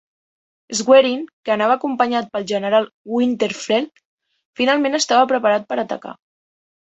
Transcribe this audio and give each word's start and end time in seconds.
Schwerin, 0.77 1.19
que 1.49 1.53
anava 1.55 1.75
acompanyat 1.79 2.31
pel 2.37 2.47
general 2.53 2.87
Winterfeldt, 3.17 4.03
finalment 4.61 5.01
estava 5.01 5.29
preparat 5.33 5.69
per 5.73 5.79
atacar. 5.83 6.15